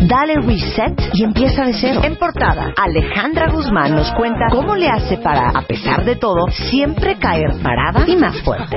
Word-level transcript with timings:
Dale 0.00 0.34
reset 0.36 1.00
y 1.14 1.24
empieza 1.24 1.64
de 1.64 1.74
cero. 1.74 2.00
En 2.04 2.16
portada, 2.16 2.72
Alejandra 2.76 3.48
Guzmán 3.50 3.94
nos 3.94 4.10
cuenta 4.12 4.46
cómo 4.50 4.74
le 4.74 4.88
hace 4.88 5.16
para, 5.18 5.50
a 5.50 5.62
pesar 5.62 6.04
de 6.04 6.16
todo, 6.16 6.46
siempre 6.50 7.16
caer 7.16 7.54
parada 7.62 8.04
y 8.06 8.16
más 8.16 8.40
fuerte. 8.42 8.76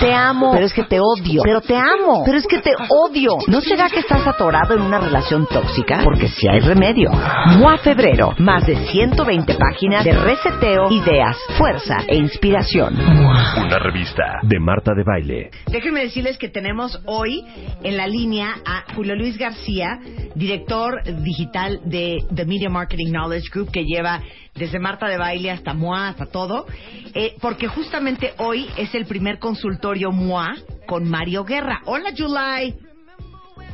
Te 0.00 0.12
amo, 0.12 0.52
pero 0.52 0.66
es 0.66 0.72
que 0.72 0.84
te 0.84 0.98
odio. 1.00 1.42
Pero 1.44 1.60
te 1.60 1.76
amo, 1.76 2.22
pero 2.24 2.38
es 2.38 2.46
que 2.46 2.58
te 2.58 2.72
odio. 2.88 3.32
¿No 3.46 3.60
será 3.60 3.88
que 3.88 4.00
estás 4.00 4.26
atorado 4.26 4.74
en 4.74 4.82
una 4.82 4.98
relación 4.98 5.46
tóxica? 5.46 6.00
Porque 6.02 6.28
si 6.28 6.48
hay 6.48 6.60
remedio. 6.60 7.10
MOA 7.58 7.78
Febrero, 7.78 8.34
más 8.38 8.66
de 8.66 8.76
120 8.76 9.54
páginas 9.54 10.04
de 10.04 10.12
reseteo, 10.12 10.90
ideas, 10.90 11.36
fuerza 11.56 11.98
e 12.06 12.16
inspiración. 12.16 12.94
Una 12.98 13.78
revista 13.78 14.40
de 14.42 14.58
Marta 14.58 14.92
de 14.94 15.04
Baile. 15.04 15.50
Déjenme 15.70 16.00
decirles 16.00 16.38
que 16.38 16.48
tenemos 16.48 17.00
hoy 17.06 17.44
en 17.82 17.96
la 17.96 18.06
línea 18.06 18.54
a 18.64 18.84
Julio 18.94 19.14
Luis 19.14 19.36
García, 19.38 19.67
director 20.34 21.02
digital 21.22 21.80
de 21.84 22.18
The 22.34 22.44
Media 22.44 22.68
Marketing 22.70 23.10
Knowledge 23.10 23.50
Group, 23.52 23.70
que 23.70 23.84
lleva 23.84 24.22
desde 24.54 24.78
Marta 24.78 25.06
de 25.08 25.18
Baile 25.18 25.50
hasta 25.50 25.74
MOA, 25.74 26.08
hasta 26.08 26.26
todo, 26.26 26.66
eh, 27.14 27.36
porque 27.40 27.68
justamente 27.68 28.34
hoy 28.38 28.66
es 28.76 28.94
el 28.94 29.06
primer 29.06 29.38
consultorio 29.38 30.10
MOA 30.10 30.54
con 30.86 31.08
Mario 31.08 31.44
Guerra. 31.44 31.80
Hola, 31.84 32.10
July. 32.16 32.74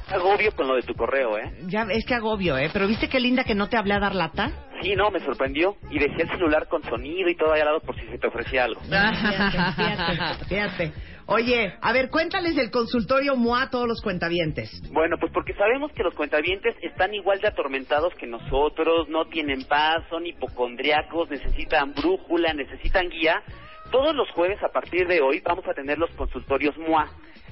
Agobio 0.08 0.54
con 0.54 0.68
lo 0.68 0.74
de 0.76 0.82
tu 0.82 0.94
correo, 0.94 1.38
¿eh? 1.38 1.52
Ya, 1.66 1.86
es 1.90 2.04
que 2.04 2.14
agobio, 2.14 2.58
¿eh? 2.58 2.68
Pero 2.72 2.86
¿viste 2.86 3.08
qué 3.08 3.18
linda 3.20 3.44
que 3.44 3.54
no 3.54 3.68
te 3.68 3.76
hablé 3.78 3.94
a 3.94 4.00
dar 4.00 4.14
lata? 4.14 4.52
Sí, 4.84 4.94
no, 4.94 5.10
me 5.10 5.20
sorprendió. 5.20 5.76
Y 5.90 5.98
dejé 5.98 6.22
el 6.22 6.28
celular 6.28 6.68
con 6.68 6.82
sonido 6.84 7.30
y 7.30 7.36
todo 7.36 7.52
ahí 7.52 7.60
al 7.60 7.66
lado 7.66 7.80
por 7.80 7.98
si 7.98 8.06
se 8.06 8.18
te 8.18 8.26
ofrecía 8.26 8.64
algo. 8.64 8.80
fíjate, 8.82 10.44
fíjate. 10.46 10.92
Oye, 11.26 11.72
a 11.80 11.92
ver, 11.94 12.10
cuéntales 12.10 12.54
del 12.54 12.70
consultorio 12.70 13.34
MOA 13.34 13.62
a 13.62 13.70
todos 13.70 13.88
los 13.88 14.02
cuentavientes. 14.02 14.82
Bueno, 14.92 15.16
pues 15.18 15.32
porque 15.32 15.54
sabemos 15.54 15.90
que 15.92 16.02
los 16.02 16.14
cuentavientes 16.14 16.76
están 16.82 17.14
igual 17.14 17.40
de 17.40 17.48
atormentados 17.48 18.14
que 18.16 18.26
nosotros, 18.26 19.08
no 19.08 19.24
tienen 19.28 19.64
paz, 19.64 20.04
son 20.10 20.26
hipocondriacos, 20.26 21.30
necesitan 21.30 21.94
brújula, 21.94 22.52
necesitan 22.52 23.08
guía. 23.08 23.42
Todos 23.90 24.14
los 24.14 24.30
jueves 24.32 24.62
a 24.62 24.68
partir 24.68 25.08
de 25.08 25.22
hoy 25.22 25.40
vamos 25.40 25.66
a 25.66 25.72
tener 25.72 25.96
los 25.96 26.10
consultorios 26.10 26.76
MOA. 26.76 27.08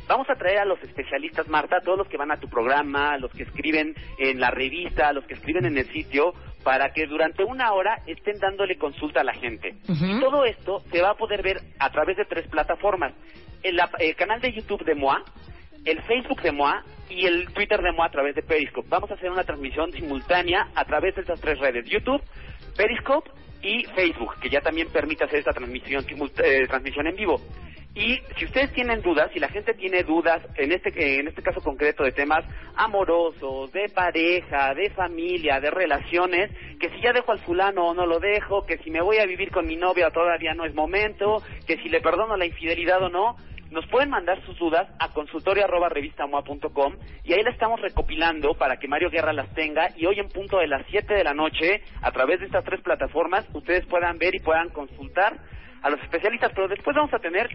Vamos 0.07 0.29
a 0.29 0.35
traer 0.35 0.59
a 0.59 0.65
los 0.65 0.83
especialistas, 0.83 1.49
Marta, 1.49 1.77
a 1.77 1.81
todos 1.81 1.97
los 1.97 2.09
que 2.09 2.17
van 2.17 2.33
a 2.33 2.37
tu 2.37 2.49
programa, 2.49 3.13
a 3.15 3.19
los 3.19 3.33
que 3.33 3.45
escriben 3.45 3.95
en 4.19 4.41
la 4.41 4.51
revista, 4.51 5.09
a 5.09 5.13
los 5.13 5.25
que 5.25 5.35
escriben 5.35 5.65
en 5.65 5.79
el 5.79 5.87
sitio, 5.93 6.35
para 6.63 6.93
que 6.93 7.07
durante 7.07 7.45
una 7.45 7.73
hora 7.73 7.99
estén 8.07 8.39
dándole 8.39 8.77
consulta 8.77 9.21
a 9.21 9.25
la 9.25 9.35
gente. 9.35 9.75
Y 9.89 10.21
todo 10.21 10.45
esto 10.45 10.81
se 10.91 11.03
va 11.03 11.11
a 11.11 11.15
poder 11.15 11.43
ver 11.43 11.59
a 11.79 11.91
través 11.91 12.17
de 12.17 12.25
tres 12.25 12.47
plataformas. 12.49 13.13
El, 13.63 13.81
el 13.99 14.17
canal 14.17 14.41
de 14.41 14.53
YouTube 14.53 14.85
de 14.85 14.95
MOA, 14.95 15.23
el 15.85 16.03
Facebook 16.03 16.43
de 16.43 16.53
MOA 16.53 16.85
y 17.09 17.27
el 17.27 17.53
Twitter 17.53 17.81
de 17.81 17.93
MOA 17.93 18.07
a 18.07 18.11
través 18.11 18.35
de 18.35 18.43
Periscope. 18.43 18.89
Vamos 18.89 19.11
a 19.11 19.15
hacer 19.15 19.31
una 19.31 19.45
transmisión 19.45 19.93
simultánea 19.93 20.69
a 20.75 20.85
través 20.85 21.15
de 21.15 21.23
estas 21.23 21.41
tres 21.41 21.59
redes, 21.59 21.85
YouTube, 21.87 22.23
Periscope 22.77 23.31
y 23.63 23.85
Facebook, 23.95 24.35
que 24.41 24.51
ya 24.51 24.61
también 24.61 24.89
permite 24.91 25.25
hacer 25.25 25.41
esta 25.41 25.53
transmisión, 25.53 26.05
eh, 26.45 26.67
transmisión 26.67 27.07
en 27.07 27.17
vivo. 27.17 27.41
Y 27.95 28.21
si 28.39 28.47
ustedes 28.47 28.73
tienen 28.73 29.03
dudas, 29.03 29.31
si 29.35 29.39
la 29.39 29.49
gente 29.49 29.75
tiene 29.75 30.03
dudas, 30.03 30.43
en 30.57 30.73
este, 30.73 31.21
en 31.21 31.29
este 31.29 31.43
caso 31.43 31.61
concreto 31.61 32.05
de 32.05 32.13
temas 32.13 32.43
amorosos, 32.75 33.71
de 33.73 33.91
pareja, 33.91 34.75
de 34.75 34.89
familia, 34.91 35.61
de 35.61 35.71
relaciones, 35.71 36.51
que 36.81 36.89
si 36.89 37.03
ya 37.03 37.13
dejo 37.13 37.33
al 37.33 37.41
fulano 37.41 37.89
o 37.89 37.95
no 37.95 38.07
lo 38.07 38.19
dejo, 38.19 38.65
que 38.65 38.79
si 38.79 38.91
me 38.91 39.03
voy 39.03 39.19
a 39.19 39.27
vivir 39.27 39.51
con 39.51 39.67
mi 39.67 39.77
novia 39.77 40.11
todavía 40.11 40.55
no 40.55 40.65
es 40.65 40.75
momento, 40.75 41.43
que 41.67 41.77
si 41.79 41.91
le 41.91 42.01
perdono 42.01 42.37
la 42.37 42.47
infidelidad 42.47 43.03
o 43.03 43.11
no, 43.11 43.37
nos 43.71 43.87
pueden 43.87 44.11
mandar 44.11 44.43
sus 44.45 44.59
dudas 44.59 44.89
a 44.99 45.09
consultorio.revistamoa.com 45.13 46.95
y 47.25 47.33
ahí 47.33 47.43
la 47.43 47.51
estamos 47.51 47.81
recopilando 47.81 48.55
para 48.55 48.77
que 48.79 48.89
Mario 48.89 49.11
Guerra 49.11 49.33
las 49.33 49.53
tenga 49.55 49.89
y 49.97 50.07
hoy 50.07 50.19
en 50.19 50.29
punto 50.29 50.59
de 50.59 50.67
las 50.67 50.85
7 50.91 51.13
de 51.13 51.25
la 51.25 51.35
noche, 51.35 51.83
a 52.01 52.11
través 52.11 52.41
de 52.41 52.47
estas 52.47 52.65
tres 52.65 52.81
plataformas, 52.83 53.47
ustedes 53.53 53.85
puedan 53.87 54.19
ver 54.19 54.35
y 54.35 54.41
puedan 54.41 54.69
consultar 54.71 55.39
a 55.83 55.91
los 55.91 56.01
especialistas, 56.01 56.53
pero 56.55 56.69
después 56.69 56.95
vamos 56.97 57.13
a 57.13 57.19
tener 57.19 57.49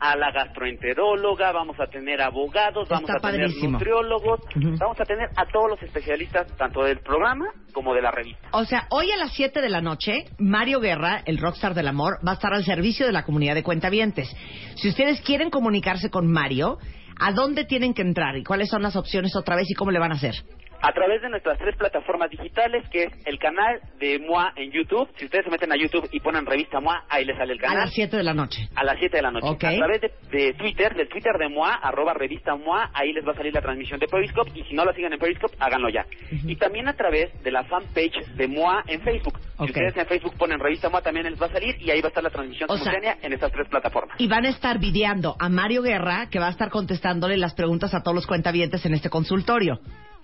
a 0.00 0.16
la 0.16 0.32
gastroenteróloga, 0.32 1.52
vamos 1.52 1.78
a 1.78 1.86
tener 1.86 2.22
abogados, 2.22 2.88
vamos 2.88 3.10
a 3.10 3.18
tener 3.18 3.50
nutriólogos, 3.62 4.40
vamos 4.78 4.98
a 4.98 5.04
tener 5.04 5.28
a 5.36 5.44
todos 5.46 5.70
los 5.70 5.82
especialistas, 5.82 6.46
tanto 6.56 6.82
del 6.82 7.00
programa 7.00 7.52
como 7.74 7.94
de 7.94 8.00
la 8.00 8.10
revista. 8.10 8.48
O 8.52 8.64
sea, 8.64 8.86
hoy 8.88 9.10
a 9.12 9.18
las 9.18 9.34
7 9.34 9.60
de 9.60 9.68
la 9.68 9.82
noche, 9.82 10.24
Mario 10.38 10.80
Guerra, 10.80 11.20
el 11.26 11.36
rockstar 11.36 11.74
del 11.74 11.86
amor, 11.86 12.18
va 12.26 12.32
a 12.32 12.34
estar 12.34 12.54
al 12.54 12.64
servicio 12.64 13.04
de 13.04 13.12
la 13.12 13.24
comunidad 13.24 13.54
de 13.54 13.62
cuentavientes. 13.62 14.34
Si 14.76 14.88
ustedes 14.88 15.20
quieren 15.20 15.50
comunicarse 15.50 16.08
con 16.08 16.32
Mario, 16.32 16.78
¿a 17.20 17.32
dónde 17.32 17.66
tienen 17.66 17.92
que 17.92 18.02
entrar 18.02 18.36
y 18.38 18.42
cuáles 18.42 18.70
son 18.70 18.80
las 18.82 18.96
opciones 18.96 19.36
otra 19.36 19.54
vez 19.54 19.70
y 19.70 19.74
cómo 19.74 19.90
le 19.90 19.98
van 19.98 20.12
a 20.12 20.14
hacer? 20.14 20.34
A 20.82 20.92
través 20.92 21.22
de 21.22 21.28
nuestras 21.28 21.58
tres 21.58 21.76
plataformas 21.76 22.30
digitales, 22.30 22.88
que 22.90 23.04
es 23.04 23.12
el 23.26 23.38
canal 23.38 23.80
de 23.98 24.18
MOA 24.18 24.52
en 24.56 24.70
YouTube. 24.72 25.08
Si 25.16 25.26
ustedes 25.26 25.44
se 25.44 25.50
meten 25.50 25.72
a 25.72 25.76
YouTube 25.76 26.08
y 26.10 26.20
ponen 26.20 26.46
revista 26.46 26.80
MOA, 26.80 27.04
ahí 27.08 27.24
les 27.24 27.36
sale 27.36 27.52
el 27.52 27.60
canal. 27.60 27.78
A 27.78 27.80
las 27.84 27.94
7 27.94 28.16
de 28.16 28.22
la 28.22 28.34
noche. 28.34 28.68
A 28.74 28.84
las 28.84 28.98
7 28.98 29.16
de 29.16 29.22
la 29.22 29.30
noche. 29.30 29.66
A 29.66 29.76
través 29.76 30.00
de, 30.00 30.52
Twitter, 30.54 30.94
del 30.94 31.08
Twitter 31.08 31.32
de 31.38 31.48
MOA, 31.48 31.74
arroba 31.74 32.14
revista 32.14 32.56
MOA, 32.56 32.90
ahí 32.94 33.12
les 33.12 33.26
va 33.26 33.32
a 33.32 33.36
salir 33.36 33.52
la 33.52 33.60
transmisión 33.60 34.00
de 34.00 34.06
Periscope. 34.06 34.50
Y 34.54 34.64
si 34.64 34.74
no 34.74 34.84
lo 34.84 34.92
siguen 34.92 35.12
en 35.12 35.18
Periscope, 35.18 35.54
háganlo 35.58 35.88
ya. 35.90 36.06
Y 36.30 36.56
también 36.56 36.88
a 36.88 36.94
través 36.94 37.30
de 37.42 37.50
la 37.50 37.64
fanpage 37.64 38.34
de 38.34 38.48
MOA 38.48 38.84
en 38.86 39.02
Facebook. 39.02 39.38
Si 39.58 39.64
ustedes 39.64 39.96
en 39.96 40.06
Facebook 40.06 40.34
ponen 40.38 40.58
revista 40.58 40.88
MOA, 40.88 41.02
también 41.02 41.26
les 41.30 41.40
va 41.40 41.46
a 41.46 41.50
salir 41.50 41.76
y 41.80 41.90
ahí 41.90 42.00
va 42.00 42.06
a 42.06 42.10
estar 42.10 42.24
la 42.24 42.30
transmisión 42.30 42.68
simultánea 42.68 43.18
en 43.22 43.32
estas 43.32 43.52
tres 43.52 43.68
plataformas. 43.68 44.18
Y 44.18 44.26
van 44.26 44.46
a 44.46 44.48
estar 44.48 44.78
videando 44.78 45.36
a 45.38 45.48
Mario 45.48 45.82
Guerra, 45.82 46.28
que 46.30 46.38
va 46.38 46.46
a 46.46 46.50
estar 46.50 46.70
contestándole 46.70 47.36
las 47.36 47.54
preguntas 47.54 47.92
a 47.94 48.02
todos 48.02 48.14
los 48.14 48.26
cuentavientes 48.26 48.84
en 48.86 48.94
este 48.94 49.10
consultorio. 49.10 49.80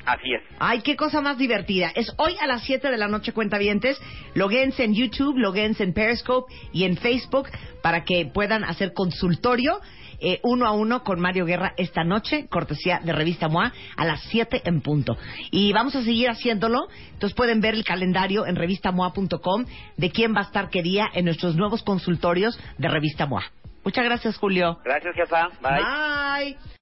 Así 0.06 0.32
es. 0.32 0.42
Ay, 0.58 0.80
qué 0.82 0.96
cosa 0.96 1.20
más 1.20 1.36
divertida. 1.36 1.90
Es 1.94 2.12
hoy 2.16 2.34
a 2.40 2.46
las 2.46 2.62
7 2.62 2.90
de 2.90 2.96
la 2.96 3.08
noche, 3.08 3.32
cuentavientes. 3.32 4.00
Loguense 4.34 4.84
en 4.84 4.94
YouTube, 4.94 5.36
loguense 5.36 5.82
en 5.82 5.92
Periscope 5.92 6.52
y 6.72 6.84
en 6.84 6.96
Facebook 6.96 7.48
para 7.82 8.04
que 8.04 8.26
puedan 8.32 8.64
hacer 8.64 8.92
consultorio 8.92 9.80
eh, 10.20 10.40
uno 10.42 10.66
a 10.66 10.72
uno 10.72 11.02
con 11.02 11.20
Mario 11.20 11.44
Guerra 11.44 11.74
esta 11.76 12.04
noche, 12.04 12.46
cortesía 12.48 13.00
de 13.02 13.12
Revista 13.12 13.48
MOA, 13.48 13.72
a 13.96 14.04
las 14.04 14.22
7 14.30 14.62
en 14.64 14.80
punto. 14.80 15.16
Y 15.50 15.72
vamos 15.72 15.94
a 15.96 16.02
seguir 16.02 16.28
haciéndolo. 16.30 16.88
Entonces 17.12 17.34
pueden 17.34 17.60
ver 17.60 17.74
el 17.74 17.84
calendario 17.84 18.46
en 18.46 18.56
revistamoa.com 18.56 19.66
de 19.96 20.10
quién 20.10 20.34
va 20.34 20.40
a 20.40 20.44
estar 20.44 20.70
qué 20.70 20.82
día 20.82 21.06
en 21.12 21.24
nuestros 21.24 21.56
nuevos 21.56 21.82
consultorios 21.82 22.58
de 22.78 22.88
Revista 22.88 23.26
MOA. 23.26 23.44
Muchas 23.84 24.04
gracias, 24.04 24.36
Julio. 24.36 24.78
Gracias, 24.84 25.14
jefa. 25.14 25.48
Bye. 25.60 26.54
Bye. 26.54 26.75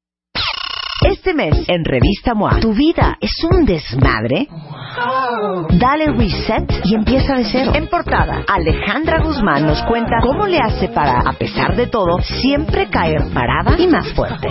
Este 1.04 1.34
mes 1.34 1.54
en 1.68 1.84
Revista 1.84 2.34
MOA, 2.34 2.60
¿tu 2.60 2.72
vida 2.72 3.18
es 3.20 3.32
un 3.44 3.66
desmadre? 3.66 4.48
Dale 5.78 6.06
reset 6.12 6.72
y 6.84 6.94
empieza 6.94 7.34
de 7.34 7.44
cero. 7.44 7.72
En 7.74 7.88
portada, 7.88 8.44
Alejandra 8.48 9.20
Guzmán 9.22 9.66
nos 9.66 9.82
cuenta 9.82 10.16
cómo 10.22 10.46
le 10.46 10.58
hace 10.58 10.88
para, 10.88 11.20
a 11.20 11.32
pesar 11.34 11.76
de 11.76 11.88
todo, 11.88 12.18
siempre 12.22 12.88
caer 12.88 13.22
parada 13.34 13.78
y 13.78 13.86
más 13.86 14.12
fuerte. 14.14 14.48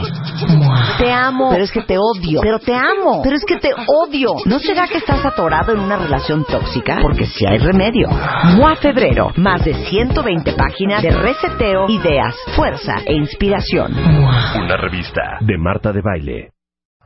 Te 1.00 1.12
amo, 1.12 1.50
pero 1.50 1.64
es 1.64 1.72
que 1.72 1.82
te 1.82 1.98
odio. 1.98 2.42
Pero 2.42 2.60
te 2.60 2.76
amo, 2.76 3.22
pero 3.24 3.36
es 3.36 3.46
que 3.46 3.58
te 3.58 3.70
odio. 3.74 4.36
¿No 4.46 4.60
será 4.60 4.88
que 4.88 4.98
estás 4.98 5.26
atorado 5.26 5.72
en 5.74 5.80
una 5.80 5.98
relación 5.98 6.46
tóxica? 6.46 7.00
Porque 7.02 7.26
si 7.26 7.46
hay 7.48 7.58
remedio. 7.58 8.10
MOA 8.58 8.76
Febrero, 8.76 9.32
más 9.38 9.64
de 9.64 9.74
120 9.74 10.54
páginas 10.54 11.02
de 11.02 11.12
reseteo, 11.12 11.90
ideas, 11.90 12.36
fuerza 12.56 12.96
e 13.06 13.14
inspiración. 13.14 13.94
Una 13.96 14.78
revista 14.78 15.38
de 15.40 15.58
Marta 15.58 15.92
de 15.92 16.02
Baile. 16.02 16.43